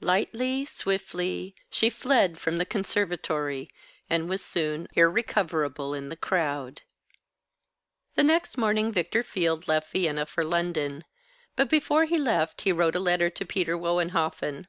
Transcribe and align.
Lightly, 0.00 0.64
swiftly, 0.64 1.54
she 1.68 1.90
fled 1.90 2.38
from 2.38 2.56
the 2.56 2.64
conservatory, 2.64 3.68
and 4.08 4.30
was 4.30 4.42
soon 4.42 4.88
irrecoverable 4.94 5.92
in 5.92 6.08
the 6.08 6.16
crowd. 6.16 6.80
The 8.14 8.22
next 8.24 8.56
morning 8.56 8.92
Victor 8.92 9.22
Field 9.22 9.68
left 9.68 9.92
Vienna 9.92 10.24
for 10.24 10.42
London; 10.42 11.04
but 11.54 11.68
before 11.68 12.06
he 12.06 12.16
left 12.16 12.62
he 12.62 12.72
wrote 12.72 12.96
a 12.96 12.98
letter 12.98 13.28
to 13.28 13.44
Peter 13.44 13.76
Wohenhoffen. 13.76 14.68